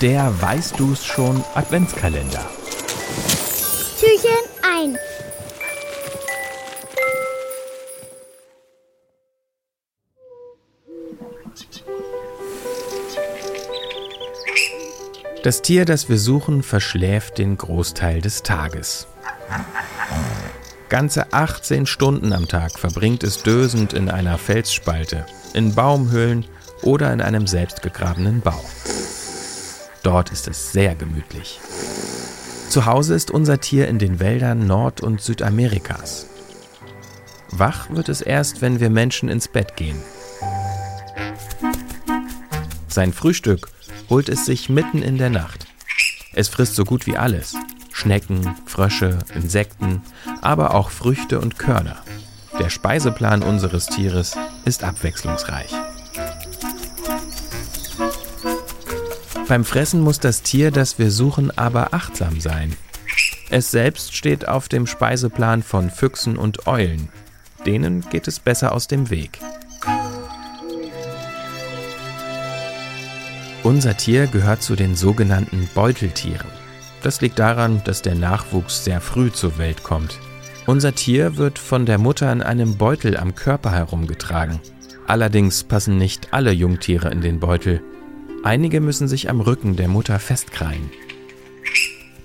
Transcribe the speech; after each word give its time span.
Der 0.00 0.32
Weißt 0.42 0.78
du's 0.78 1.04
schon 1.04 1.42
Adventskalender. 1.54 2.44
Türchen 3.98 4.30
ein. 4.62 4.98
Das 15.44 15.62
Tier, 15.62 15.84
das 15.84 16.08
wir 16.08 16.18
suchen, 16.18 16.62
verschläft 16.62 17.38
den 17.38 17.56
Großteil 17.56 18.20
des 18.20 18.42
Tages. 18.42 19.06
Ganze 20.88 21.32
18 21.32 21.86
Stunden 21.86 22.32
am 22.32 22.48
Tag 22.48 22.78
verbringt 22.78 23.22
es 23.22 23.42
dösend 23.42 23.92
in 23.92 24.10
einer 24.10 24.38
Felsspalte, 24.38 25.24
in 25.54 25.74
Baumhöhlen 25.74 26.46
oder 26.82 27.12
in 27.12 27.20
einem 27.20 27.46
selbstgegrabenen 27.46 28.40
Bau. 28.40 28.64
Dort 30.04 30.30
ist 30.30 30.46
es 30.48 30.70
sehr 30.70 30.94
gemütlich. 30.94 31.58
Zu 32.68 32.84
Hause 32.84 33.14
ist 33.14 33.30
unser 33.30 33.58
Tier 33.60 33.88
in 33.88 33.98
den 33.98 34.20
Wäldern 34.20 34.66
Nord- 34.66 35.00
und 35.00 35.22
Südamerikas. 35.22 36.26
Wach 37.50 37.88
wird 37.88 38.10
es 38.10 38.20
erst, 38.20 38.60
wenn 38.60 38.80
wir 38.80 38.90
Menschen 38.90 39.28
ins 39.30 39.48
Bett 39.48 39.76
gehen. 39.76 40.00
Sein 42.86 43.14
Frühstück 43.14 43.68
holt 44.10 44.28
es 44.28 44.44
sich 44.44 44.68
mitten 44.68 45.02
in 45.02 45.16
der 45.16 45.30
Nacht. 45.30 45.66
Es 46.34 46.48
frisst 46.48 46.74
so 46.76 46.84
gut 46.84 47.06
wie 47.06 47.16
alles. 47.16 47.56
Schnecken, 47.90 48.54
Frösche, 48.66 49.20
Insekten, 49.34 50.02
aber 50.42 50.74
auch 50.74 50.90
Früchte 50.90 51.40
und 51.40 51.58
Körner. 51.58 51.96
Der 52.58 52.68
Speiseplan 52.68 53.42
unseres 53.42 53.86
Tieres 53.86 54.36
ist 54.66 54.84
abwechslungsreich. 54.84 55.70
Beim 59.46 59.64
Fressen 59.64 60.00
muss 60.00 60.20
das 60.20 60.42
Tier, 60.42 60.70
das 60.70 60.98
wir 60.98 61.10
suchen, 61.10 61.56
aber 61.56 61.92
achtsam 61.92 62.40
sein. 62.40 62.74
Es 63.50 63.70
selbst 63.70 64.16
steht 64.16 64.48
auf 64.48 64.68
dem 64.68 64.86
Speiseplan 64.86 65.62
von 65.62 65.90
Füchsen 65.90 66.36
und 66.38 66.66
Eulen. 66.66 67.10
Denen 67.66 68.00
geht 68.08 68.26
es 68.26 68.40
besser 68.40 68.72
aus 68.72 68.88
dem 68.88 69.10
Weg. 69.10 69.38
Unser 73.62 73.96
Tier 73.96 74.26
gehört 74.26 74.62
zu 74.62 74.76
den 74.76 74.94
sogenannten 74.94 75.68
Beuteltieren. 75.74 76.48
Das 77.02 77.20
liegt 77.20 77.38
daran, 77.38 77.82
dass 77.84 78.00
der 78.00 78.14
Nachwuchs 78.14 78.84
sehr 78.84 79.02
früh 79.02 79.30
zur 79.30 79.58
Welt 79.58 79.82
kommt. 79.82 80.18
Unser 80.66 80.94
Tier 80.94 81.36
wird 81.36 81.58
von 81.58 81.84
der 81.84 81.98
Mutter 81.98 82.32
in 82.32 82.42
einem 82.42 82.78
Beutel 82.78 83.16
am 83.16 83.34
Körper 83.34 83.72
herumgetragen. 83.72 84.58
Allerdings 85.06 85.64
passen 85.64 85.98
nicht 85.98 86.32
alle 86.32 86.52
Jungtiere 86.52 87.10
in 87.10 87.20
den 87.20 87.40
Beutel. 87.40 87.82
Einige 88.44 88.82
müssen 88.82 89.08
sich 89.08 89.30
am 89.30 89.40
Rücken 89.40 89.74
der 89.74 89.88
Mutter 89.88 90.18
festkrallen. 90.18 90.90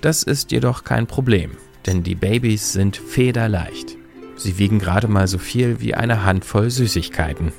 Das 0.01 0.21
ist 0.21 0.51
jedoch 0.51 0.83
kein 0.83 1.07
Problem, 1.07 1.51
denn 1.85 2.03
die 2.03 2.15
Babys 2.15 2.73
sind 2.73 2.97
federleicht. 2.97 3.95
Sie 4.35 4.57
wiegen 4.57 4.79
gerade 4.79 5.07
mal 5.07 5.29
so 5.29 5.37
viel 5.37 5.79
wie 5.79 5.95
eine 5.95 6.25
Handvoll 6.25 6.69
Süßigkeiten. 6.69 7.53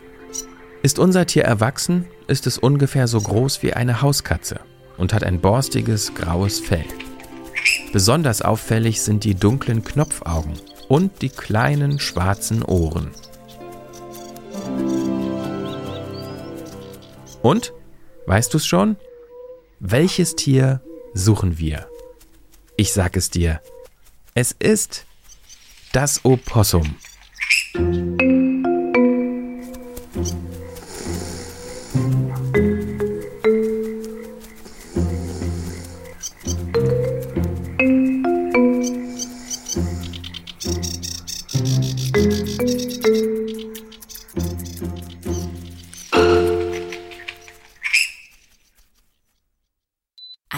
Ist 0.82 0.98
unser 0.98 1.24
Tier 1.24 1.44
erwachsen, 1.44 2.04
ist 2.26 2.46
es 2.46 2.58
ungefähr 2.58 3.08
so 3.08 3.22
groß 3.22 3.62
wie 3.62 3.72
eine 3.72 4.02
Hauskatze 4.02 4.60
und 4.98 5.14
hat 5.14 5.24
ein 5.24 5.40
borstiges 5.40 6.14
graues 6.14 6.60
Fell. 6.60 6.84
Besonders 7.94 8.42
auffällig 8.42 9.00
sind 9.00 9.24
die 9.24 9.34
dunklen 9.34 9.84
Knopfaugen 9.84 10.52
und 10.86 11.22
die 11.22 11.30
kleinen 11.30 11.98
schwarzen 11.98 12.62
Ohren. 12.62 13.10
Und 17.40 17.72
Weißt 18.30 18.54
du's 18.54 18.64
schon? 18.64 18.96
Welches 19.80 20.36
Tier 20.36 20.80
suchen 21.14 21.58
wir? 21.58 21.88
Ich 22.76 22.92
sag 22.92 23.16
es 23.16 23.28
dir. 23.28 23.60
Es 24.34 24.52
ist 24.52 25.04
das 25.90 26.24
Opossum. 26.24 26.94